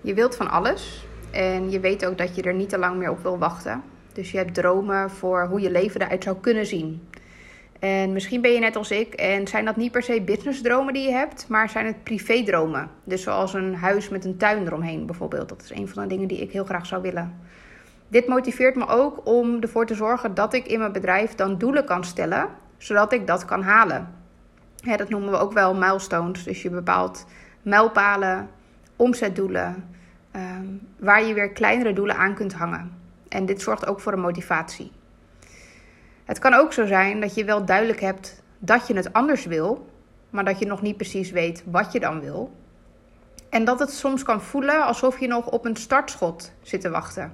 [0.00, 3.10] Je wilt van alles en je weet ook dat je er niet te lang meer
[3.10, 3.82] op wil wachten.
[4.12, 7.08] Dus je hebt dromen voor hoe je leven eruit zou kunnen zien.
[7.78, 11.02] En misschien ben je net als ik en zijn dat niet per se businessdromen die
[11.02, 12.90] je hebt, maar zijn het privédromen.
[13.04, 15.48] Dus zoals een huis met een tuin eromheen bijvoorbeeld.
[15.48, 17.40] Dat is een van de dingen die ik heel graag zou willen.
[18.08, 21.84] Dit motiveert me ook om ervoor te zorgen dat ik in mijn bedrijf dan doelen
[21.84, 24.14] kan stellen, zodat ik dat kan halen.
[24.96, 26.44] Dat noemen we ook wel milestones.
[26.44, 27.26] Dus je bepaalt
[27.62, 28.48] mijlpalen,
[28.98, 29.88] omzetdoelen,
[30.30, 30.66] ehm,
[30.98, 32.92] waar je weer kleinere doelen aan kunt hangen.
[33.28, 34.92] En dit zorgt ook voor een motivatie.
[36.24, 39.90] Het kan ook zo zijn dat je wel duidelijk hebt dat je het anders wil,
[40.30, 42.52] maar dat je nog niet precies weet wat je dan wil.
[43.50, 47.32] En dat het soms kan voelen alsof je nog op een startschot zit te wachten.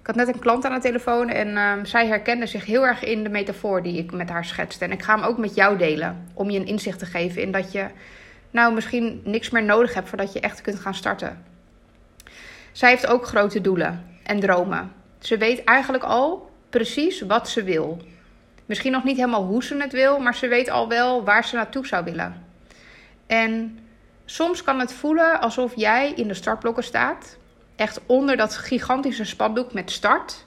[0.00, 3.04] Ik had net een klant aan de telefoon en ehm, zij herkende zich heel erg
[3.04, 4.84] in de metafoor die ik met haar schetste.
[4.84, 7.52] En ik ga hem ook met jou delen om je een inzicht te geven in
[7.52, 7.86] dat je
[8.50, 11.44] nou misschien niks meer nodig hebt voordat je echt kunt gaan starten.
[12.72, 14.92] Zij heeft ook grote doelen en dromen.
[15.18, 18.02] Ze weet eigenlijk al precies wat ze wil.
[18.66, 21.56] Misschien nog niet helemaal hoe ze het wil, maar ze weet al wel waar ze
[21.56, 22.44] naartoe zou willen.
[23.26, 23.78] En
[24.24, 27.36] soms kan het voelen alsof jij in de startblokken staat,
[27.76, 30.46] echt onder dat gigantische spandoek met start.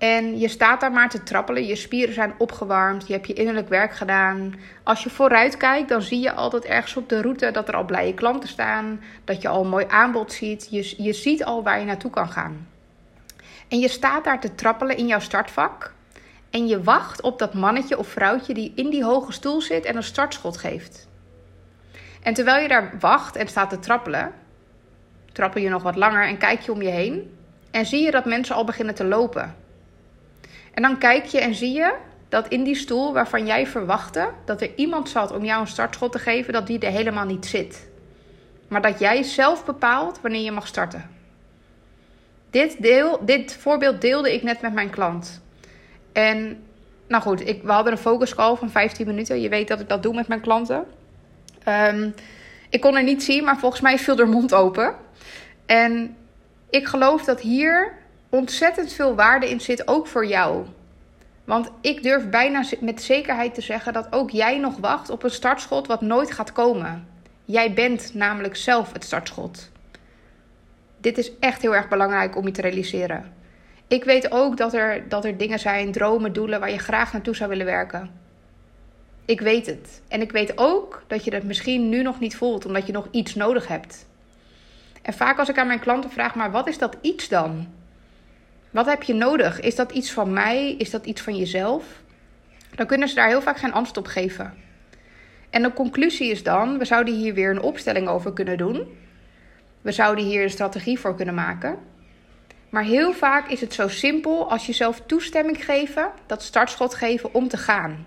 [0.00, 3.68] En je staat daar maar te trappelen, je spieren zijn opgewarmd, je hebt je innerlijk
[3.68, 4.54] werk gedaan.
[4.82, 7.84] Als je vooruit kijkt, dan zie je altijd ergens op de route dat er al
[7.84, 10.68] blije klanten staan, dat je al een mooi aanbod ziet.
[10.70, 12.68] Je, je ziet al waar je naartoe kan gaan.
[13.68, 15.92] En je staat daar te trappelen in jouw startvak.
[16.50, 19.96] En je wacht op dat mannetje of vrouwtje die in die hoge stoel zit en
[19.96, 21.08] een startschot geeft.
[22.22, 24.32] En terwijl je daar wacht en staat te trappelen,
[25.32, 27.36] trappel je nog wat langer en kijk je om je heen.
[27.70, 29.68] En zie je dat mensen al beginnen te lopen.
[30.74, 31.94] En dan kijk je en zie je
[32.28, 36.12] dat in die stoel waarvan jij verwachtte dat er iemand zat om jou een startschot
[36.12, 37.88] te geven, dat die er helemaal niet zit.
[38.68, 41.10] Maar dat jij zelf bepaalt wanneer je mag starten.
[42.50, 45.42] Dit, deel, dit voorbeeld deelde ik net met mijn klant.
[46.12, 46.62] En
[47.06, 49.40] nou goed, ik, we hadden een focus call van 15 minuten.
[49.40, 50.84] Je weet dat ik dat doe met mijn klanten.
[51.68, 52.14] Um,
[52.68, 54.94] ik kon er niet zien, maar volgens mij viel er mond open.
[55.66, 56.16] En
[56.70, 57.92] ik geloof dat hier
[58.30, 60.66] ontzettend veel waarde in zit, ook voor jou.
[61.44, 65.30] Want ik durf bijna met zekerheid te zeggen dat ook jij nog wacht op een
[65.30, 67.08] startschot wat nooit gaat komen.
[67.44, 69.70] Jij bent namelijk zelf het startschot.
[71.00, 73.32] Dit is echt heel erg belangrijk om je te realiseren.
[73.86, 77.36] Ik weet ook dat er, dat er dingen zijn, dromen, doelen waar je graag naartoe
[77.36, 78.10] zou willen werken.
[79.24, 80.02] Ik weet het.
[80.08, 83.08] En ik weet ook dat je dat misschien nu nog niet voelt, omdat je nog
[83.10, 84.06] iets nodig hebt.
[85.02, 87.66] En vaak als ik aan mijn klanten vraag, maar wat is dat iets dan?
[88.70, 89.60] Wat heb je nodig?
[89.60, 90.74] Is dat iets van mij?
[90.78, 91.84] Is dat iets van jezelf?
[92.74, 94.54] Dan kunnen ze daar heel vaak geen antwoord op geven.
[95.50, 98.98] En de conclusie is dan: we zouden hier weer een opstelling over kunnen doen.
[99.80, 101.78] We zouden hier een strategie voor kunnen maken.
[102.70, 107.48] Maar heel vaak is het zo simpel als jezelf toestemming geven, dat startschot geven om
[107.48, 108.06] te gaan.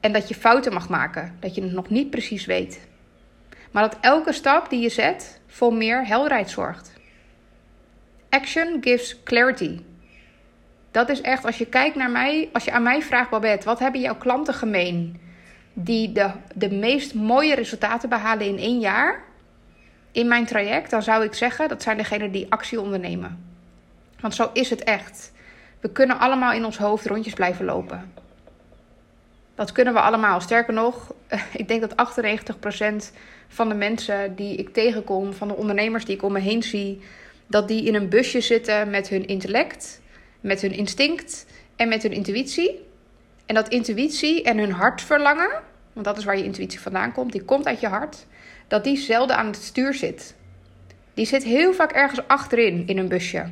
[0.00, 2.88] En dat je fouten mag maken, dat je het nog niet precies weet.
[3.70, 6.92] Maar dat elke stap die je zet voor meer helderheid zorgt.
[8.30, 9.80] Action gives clarity.
[10.90, 13.78] Dat is echt, als je kijkt naar mij, als je aan mij vraagt, Babette, wat
[13.78, 15.20] hebben jouw klanten gemeen?
[15.72, 19.28] Die de, de meest mooie resultaten behalen in één jaar
[20.12, 23.44] in mijn traject, dan zou ik zeggen dat zijn degenen die actie ondernemen.
[24.20, 25.32] Want zo is het echt.
[25.80, 28.12] We kunnen allemaal in ons hoofd rondjes blijven lopen.
[29.54, 30.40] Dat kunnen we allemaal.
[30.40, 31.14] Sterker nog,
[31.52, 32.10] ik denk dat
[33.12, 33.14] 98%
[33.48, 37.00] van de mensen die ik tegenkom, van de ondernemers die ik om me heen zie,
[37.50, 40.00] dat die in een busje zitten met hun intellect,
[40.40, 41.46] met hun instinct
[41.76, 42.88] en met hun intuïtie.
[43.46, 45.50] En dat intuïtie en hun hartverlangen,
[45.92, 48.26] want dat is waar je intuïtie vandaan komt, die komt uit je hart,
[48.68, 50.34] dat die zelden aan het stuur zit.
[51.14, 53.44] Die zit heel vaak ergens achterin in een busje.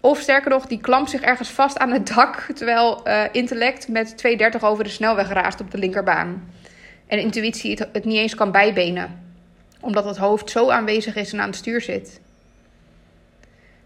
[0.00, 4.16] Of sterker nog, die klampt zich ergens vast aan het dak, terwijl uh, intellect met
[4.16, 6.50] 230 over de snelweg raast op de linkerbaan.
[7.06, 9.34] En intuïtie het, het niet eens kan bijbenen,
[9.80, 12.20] omdat het hoofd zo aanwezig is en aan het stuur zit.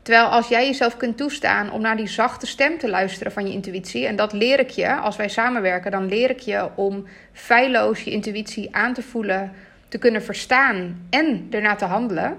[0.03, 3.53] Terwijl als jij jezelf kunt toestaan om naar die zachte stem te luisteren van je
[3.53, 8.03] intuïtie, en dat leer ik je als wij samenwerken, dan leer ik je om feilloos
[8.03, 9.53] je intuïtie aan te voelen,
[9.89, 12.39] te kunnen verstaan en ernaar te handelen,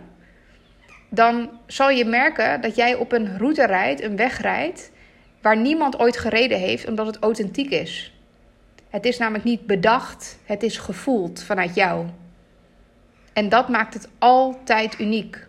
[1.09, 4.91] dan zal je merken dat jij op een route rijdt, een weg rijdt,
[5.41, 8.13] waar niemand ooit gereden heeft, omdat het authentiek is.
[8.89, 12.05] Het is namelijk niet bedacht, het is gevoeld vanuit jou.
[13.33, 15.47] En dat maakt het altijd uniek.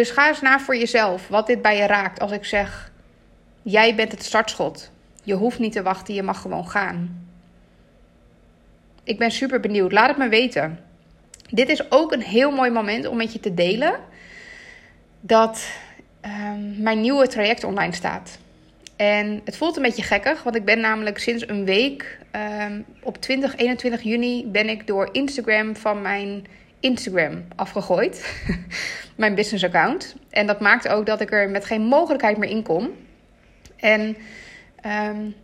[0.00, 2.92] Dus ga eens na voor jezelf wat dit bij je raakt als ik zeg:
[3.62, 4.90] jij bent het startschot.
[5.22, 7.26] Je hoeft niet te wachten, je mag gewoon gaan.
[9.04, 9.92] Ik ben super benieuwd.
[9.92, 10.78] Laat het me weten.
[11.50, 14.00] dit is ook een heel mooi moment om met je te delen
[15.20, 15.68] dat
[16.20, 18.38] ehm, mijn nieuwe traject online staat.
[18.96, 22.18] En het voelt een beetje gekkig, want ik ben namelijk sinds een week
[22.62, 26.46] um, op 20, 21 juni ben ik door Instagram van mijn
[26.80, 28.44] Instagram afgegooid.
[29.16, 30.16] mijn business account.
[30.30, 32.90] En dat maakt ook dat ik er met geen mogelijkheid meer in kom.
[33.76, 34.16] En
[34.86, 35.34] um,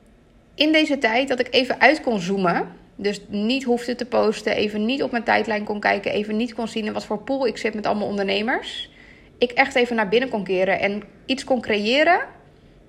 [0.54, 2.68] in deze tijd dat ik even uit kon zoomen.
[2.96, 6.68] Dus niet hoefde te posten, even niet op mijn tijdlijn kon kijken, even niet kon
[6.68, 8.90] zien in wat voor pool ik zit met allemaal ondernemers.
[9.38, 12.20] Ik echt even naar binnen kon keren en iets kon creëren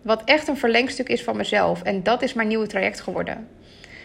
[0.01, 1.83] wat echt een verlengstuk is van mezelf.
[1.83, 3.47] En dat is mijn nieuwe traject geworden.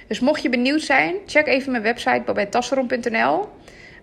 [0.08, 3.48] Dus mocht je benieuwd zijn, check even mijn website babettasseron.nl.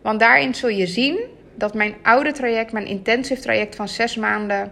[0.01, 1.19] Want daarin zul je zien
[1.55, 4.71] dat mijn oude traject, mijn intensive traject van zes maanden,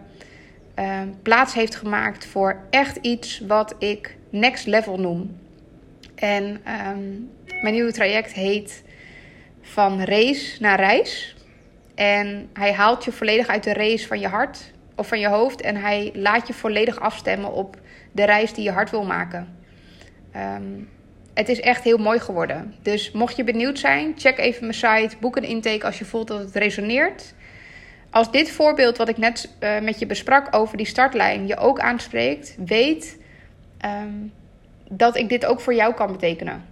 [0.80, 5.40] uh, plaats heeft gemaakt voor echt iets wat ik next level noem.
[6.16, 7.30] En um,
[7.62, 8.84] mijn nieuwe traject heet
[9.62, 11.36] Van Race naar Reis.
[11.96, 15.62] En hij haalt je volledig uit de race van je hart of van je hoofd.
[15.62, 17.78] En hij laat je volledig afstemmen op
[18.12, 19.58] de reis die je hart wil maken.
[20.36, 20.90] Um,
[21.38, 22.76] het is echt heel mooi geworden.
[22.82, 25.16] Dus mocht je benieuwd zijn, check even mijn site.
[25.20, 27.34] Boek een intake als je voelt dat het resoneert.
[28.10, 31.80] Als dit voorbeeld wat ik net uh, met je besprak over die startlijn je ook
[31.80, 33.18] aanspreekt, weet
[33.86, 34.34] um,
[34.90, 36.66] dat ik dit ook voor jou kan betekenen.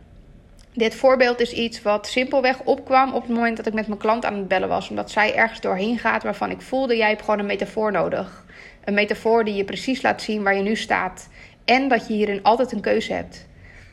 [0.73, 4.25] Dit voorbeeld is iets wat simpelweg opkwam op het moment dat ik met mijn klant
[4.25, 4.89] aan het bellen was.
[4.89, 8.45] Omdat zij ergens doorheen gaat waarvan ik voelde: jij hebt gewoon een metafoor nodig.
[8.83, 11.29] Een metafoor die je precies laat zien waar je nu staat.
[11.65, 13.45] En dat je hierin altijd een keuze hebt.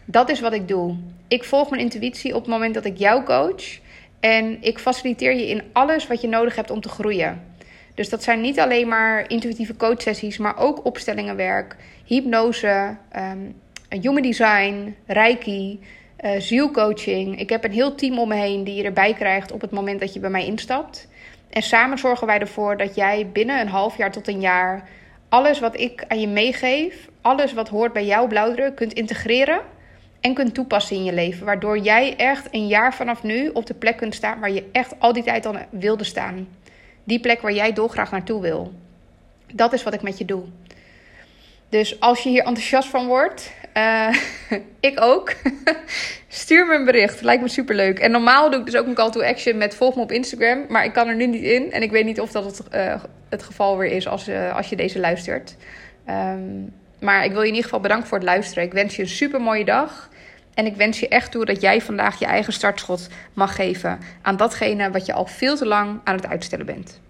[0.05, 0.97] Dat is wat ik doe.
[1.29, 3.81] Ik volg mijn intuïtie op het moment dat ik jou coach.
[4.21, 7.43] En ik faciliteer je in alles wat je nodig hebt om te groeien.
[7.95, 13.55] Dus dat zijn niet alleen maar intuïtieve coachsessies, maar ook opstellingenwerk, hypnose, um,
[13.89, 15.81] human design, reiki,
[16.25, 17.41] uh, zielcoaching.
[17.41, 20.01] Ik heb een heel team om me heen die je erbij krijgt op het moment
[20.01, 21.09] dat je bij mij instapt.
[21.51, 24.89] En samen zorgen wij ervoor dat jij binnen een half jaar tot een jaar
[25.29, 29.61] alles wat ik aan je meegeef, alles wat hoort bij jouw blauwdruk, kunt integreren
[30.23, 31.47] en kunt toepassen in je leven.
[31.47, 34.95] Waardoor jij echt een jaar vanaf nu op de plek kunt staan waar je echt
[34.99, 36.49] al die tijd al wilde staan.
[37.05, 38.73] Die plek waar jij dolgraag naartoe wil.
[39.53, 40.43] Dat is wat ik met je doe.
[41.69, 44.17] Dus als je hier enthousiast van wordt, uh,
[44.91, 45.33] ik ook.
[46.29, 47.21] Stuur me een bericht.
[47.21, 47.99] Lijkt me superleuk.
[47.99, 50.65] En normaal doe ik dus ook een call to action met volg me op Instagram.
[50.69, 51.73] Maar ik kan er nu niet in.
[51.73, 54.69] En ik weet niet of dat het, uh, het geval weer is als, uh, als
[54.69, 55.57] je deze luistert.
[56.09, 58.65] Um, maar ik wil je in ieder geval bedanken voor het luisteren.
[58.65, 60.09] Ik wens je een super mooie dag.
[60.55, 64.37] En ik wens je echt toe dat jij vandaag je eigen startschot mag geven aan
[64.37, 67.01] datgene wat je al veel te lang aan het uitstellen bent.